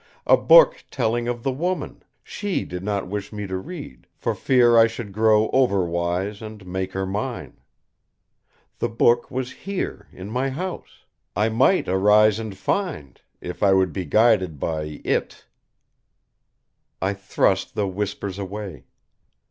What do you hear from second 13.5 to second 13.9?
I